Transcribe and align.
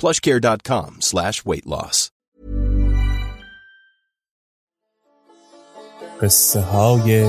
plushcare.com 0.00 0.90
slash 1.00 1.44
weight 1.44 1.66
loss. 1.66 2.10
قصه 6.22 6.60
های 6.60 7.24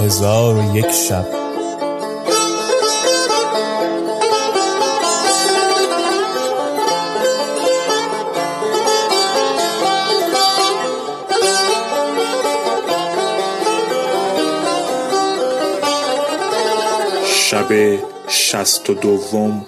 هزار 0.00 0.56
و 0.56 0.76
یک 0.76 0.90
شب 0.90 1.26
شب 17.26 17.98
شست 18.28 18.90
و 18.90 18.94
دوم 18.94 19.66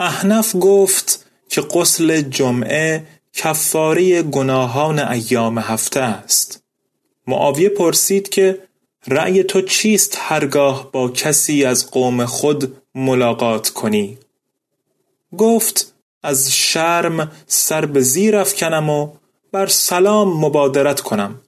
احنف 0.00 0.56
گفت 0.60 1.26
که 1.48 1.60
غسل 1.60 2.20
جمعه 2.20 3.06
کفاره 3.32 4.22
گناهان 4.22 4.98
ایام 4.98 5.58
هفته 5.58 6.00
است. 6.00 6.62
معاویه 7.26 7.68
پرسید 7.68 8.28
که 8.28 8.58
رأی 9.06 9.42
تو 9.42 9.62
چیست 9.62 10.18
هرگاه 10.20 10.92
با 10.92 11.08
کسی 11.08 11.64
از 11.64 11.90
قوم 11.90 12.24
خود 12.24 12.76
ملاقات 12.94 13.68
کنی؟ 13.68 14.18
گفت 15.38 15.94
از 16.22 16.52
شرم 16.52 17.32
سر 17.46 17.86
به 17.86 18.00
زیر 18.00 18.36
افکنم 18.36 18.90
و 18.90 19.08
بر 19.52 19.66
سلام 19.66 20.44
مبادرت 20.44 21.00
کنم 21.00 21.40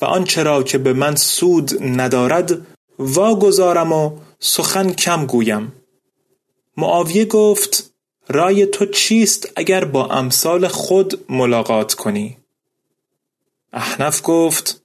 و 0.00 0.04
آنچه 0.04 0.42
را 0.42 0.62
که 0.62 0.78
به 0.78 0.92
من 0.92 1.16
سود 1.16 1.82
ندارد 1.82 2.66
واگذارم 2.98 3.92
و 3.92 4.10
سخن 4.38 4.92
کم 4.92 5.26
گویم. 5.26 5.72
معاویه 6.78 7.24
گفت 7.24 7.92
رای 8.28 8.66
تو 8.66 8.86
چیست 8.86 9.52
اگر 9.56 9.84
با 9.84 10.06
امثال 10.06 10.68
خود 10.68 11.24
ملاقات 11.28 11.94
کنی؟ 11.94 12.36
احنف 13.72 14.20
گفت 14.24 14.82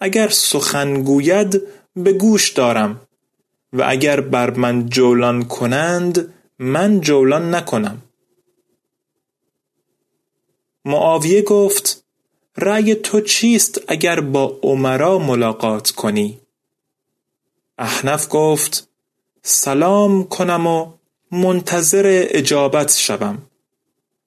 اگر 0.00 0.28
سخن 0.28 1.02
گوید 1.02 1.62
به 1.96 2.12
گوش 2.12 2.50
دارم 2.50 3.00
و 3.72 3.84
اگر 3.86 4.20
بر 4.20 4.50
من 4.50 4.88
جولان 4.88 5.44
کنند 5.44 6.34
من 6.58 7.00
جولان 7.00 7.54
نکنم. 7.54 8.02
معاویه 10.84 11.42
گفت 11.42 12.04
رأی 12.56 12.94
تو 12.94 13.20
چیست 13.20 13.80
اگر 13.88 14.20
با 14.20 14.58
عمرا 14.62 15.18
ملاقات 15.18 15.90
کنی؟ 15.90 16.40
احنف 17.78 18.26
گفت 18.30 18.88
سلام 19.42 20.24
کنم 20.24 20.66
و 20.66 20.99
منتظر 21.32 22.26
اجابت 22.30 22.96
شوم. 22.96 23.42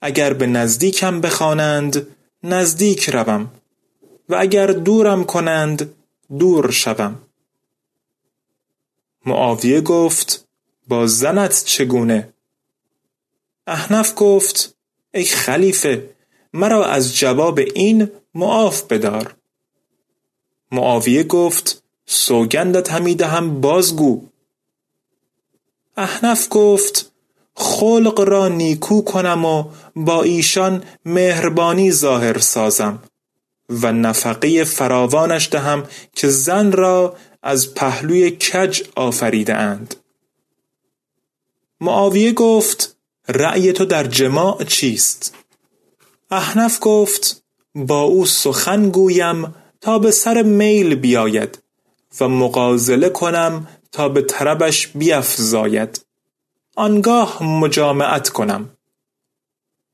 اگر 0.00 0.32
به 0.32 0.46
نزدیکم 0.46 1.20
بخوانند 1.20 2.06
نزدیک 2.42 3.08
روم. 3.08 3.50
و 4.28 4.34
اگر 4.34 4.66
دورم 4.66 5.24
کنند 5.24 5.94
دور 6.38 6.70
شوم. 6.70 7.20
معاویه 9.26 9.80
گفت 9.80 10.48
با 10.88 11.06
زنت 11.06 11.64
چگونه؟ 11.64 12.32
احنف 13.66 14.12
گفت 14.16 14.74
ای 15.14 15.24
خلیفه 15.24 16.10
مرا 16.52 16.86
از 16.86 17.16
جواب 17.16 17.58
این 17.74 18.10
معاف 18.34 18.82
بدار. 18.82 19.34
معاویه 20.72 21.24
گفت 21.24 21.82
سوگندت 22.06 22.92
همی 22.92 23.14
دهم 23.14 23.60
بازگو. 23.60 24.27
احنف 25.98 26.46
گفت 26.50 27.12
خلق 27.54 28.20
را 28.20 28.48
نیکو 28.48 29.02
کنم 29.02 29.44
و 29.44 29.64
با 29.96 30.22
ایشان 30.22 30.84
مهربانی 31.04 31.92
ظاهر 31.92 32.38
سازم 32.38 33.02
و 33.68 33.92
نفقه 33.92 34.64
فراوانش 34.64 35.48
دهم 35.52 35.84
که 36.14 36.28
زن 36.28 36.72
را 36.72 37.16
از 37.42 37.74
پهلوی 37.74 38.30
کج 38.30 38.82
آفریده 38.96 39.54
اند. 39.54 39.94
معاویه 41.80 42.32
گفت 42.32 42.96
رأی 43.28 43.72
تو 43.72 43.84
در 43.84 44.04
جماع 44.04 44.64
چیست؟ 44.64 45.34
احنف 46.30 46.78
گفت 46.80 47.42
با 47.74 48.00
او 48.00 48.26
سخن 48.26 48.90
گویم 48.90 49.54
تا 49.80 49.98
به 49.98 50.10
سر 50.10 50.42
میل 50.42 50.94
بیاید 50.94 51.58
و 52.20 52.28
مغازله 52.28 53.08
کنم 53.08 53.68
تا 53.92 54.08
به 54.08 54.22
طربش 54.22 54.86
بیفزاید. 54.86 56.04
آنگاه 56.76 57.42
مجامعت 57.42 58.28
کنم. 58.28 58.70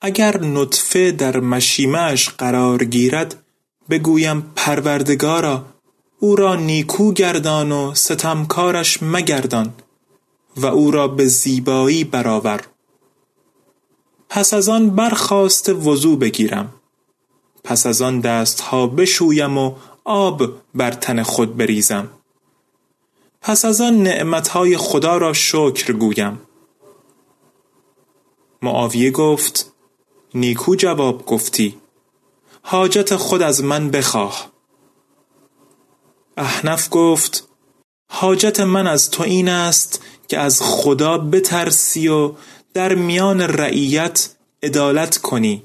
اگر 0.00 0.40
نطفه 0.40 1.10
در 1.10 1.40
مشیمهاش 1.40 2.28
قرار 2.28 2.84
گیرد 2.84 3.42
بگویم 3.90 4.52
پروردگارا 4.56 5.64
او 6.18 6.36
را 6.36 6.56
نیکو 6.56 7.12
گردان 7.12 7.72
و 7.72 7.94
ستمکارش 7.94 9.02
مگردان 9.02 9.74
و 10.56 10.66
او 10.66 10.90
را 10.90 11.08
به 11.08 11.26
زیبایی 11.26 12.04
برآور. 12.04 12.60
پس 14.28 14.54
از 14.54 14.68
آن 14.68 14.90
برخاسته 14.90 15.72
وضو 15.72 16.16
بگیرم. 16.16 16.74
پس 17.64 17.86
از 17.86 18.02
آن 18.02 18.20
دستها 18.20 18.86
بشویم 18.86 19.58
و 19.58 19.74
آب 20.04 20.42
بر 20.74 20.90
تن 20.90 21.22
خود 21.22 21.56
بریزم. 21.56 22.08
پس 23.46 23.64
از 23.64 23.80
آن 23.80 24.02
نعمتهای 24.02 24.76
خدا 24.76 25.16
را 25.16 25.32
شکر 25.32 25.92
گویم. 25.92 26.40
معاویه 28.62 29.10
گفت 29.10 29.72
نیکو 30.34 30.74
جواب 30.74 31.26
گفتی 31.26 31.76
حاجت 32.62 33.16
خود 33.16 33.42
از 33.42 33.64
من 33.64 33.90
بخواه. 33.90 34.52
احنف 36.36 36.88
گفت 36.90 37.48
حاجت 38.10 38.60
من 38.60 38.86
از 38.86 39.10
تو 39.10 39.22
این 39.22 39.48
است 39.48 40.02
که 40.28 40.38
از 40.38 40.62
خدا 40.62 41.18
بترسی 41.18 42.08
و 42.08 42.32
در 42.74 42.94
میان 42.94 43.40
رعیت 43.40 44.28
عدالت 44.62 45.18
کنی. 45.18 45.62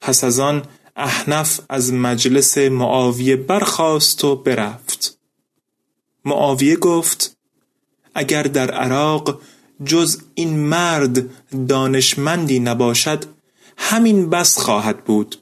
پس 0.00 0.24
از 0.24 0.40
آن 0.40 0.62
احنف 0.96 1.60
از 1.68 1.92
مجلس 1.92 2.58
معاویه 2.58 3.36
برخاست 3.36 4.24
و 4.24 4.36
برفت. 4.36 4.83
معاویه 6.24 6.76
گفت 6.76 7.36
اگر 8.14 8.42
در 8.42 8.70
عراق 8.70 9.40
جز 9.84 10.20
این 10.34 10.56
مرد 10.58 11.24
دانشمندی 11.68 12.60
نباشد 12.60 13.24
همین 13.76 14.30
بس 14.30 14.58
خواهد 14.58 15.04
بود. 15.04 15.36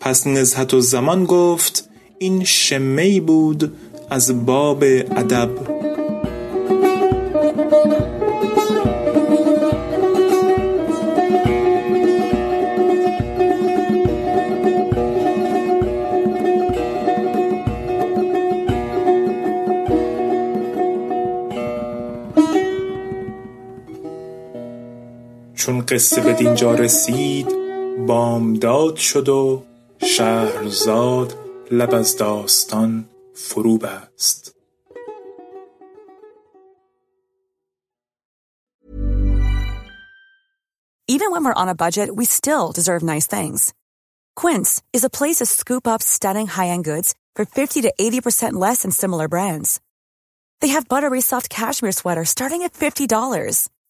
پس 0.00 0.26
نزهت 0.26 0.74
و 0.74 0.80
زمان 0.80 1.24
گفت 1.24 1.88
این 2.18 2.44
شمی 2.44 3.20
بود 3.20 3.76
از 4.10 4.46
باب 4.46 4.82
ادب. 4.82 5.50
چون 25.55 25.81
قصه 25.81 26.21
به 26.21 26.33
دینجا 26.33 26.75
رسید 26.75 27.47
بامداد 28.07 28.95
شد 28.95 29.29
و 29.29 29.63
شهرزاد 29.97 31.33
لب 31.71 31.93
از 31.93 32.17
داستان 32.17 33.05
فرو 33.33 33.77
بست 33.77 34.55
Even 41.11 41.31
when 41.31 41.43
we're 41.43 41.61
on 41.63 41.69
a 41.69 41.81
budget, 41.85 42.15
we 42.15 42.25
still 42.25 42.71
deserve 42.71 43.01
nice 43.01 43.25
things. 43.25 43.73
Quince 44.35 44.81
is 44.93 45.03
a 45.03 45.09
place 45.09 45.37
to 45.37 45.45
scoop 45.47 45.87
up 45.87 46.03
stunning 46.03 46.45
high-end 46.45 46.85
goods 46.85 47.15
for 47.35 47.45
50 47.45 47.81
to 47.81 47.93
80% 47.99 48.53
less 48.53 48.83
than 48.83 48.91
similar 48.91 49.27
brands. 49.27 49.81
They 50.61 50.69
have 50.69 50.87
buttery 50.87 51.21
soft 51.21 51.49
cashmere 51.49 51.93
sweaters 51.93 52.29
starting 52.29 52.61
at 52.61 52.73
$50, 52.73 53.69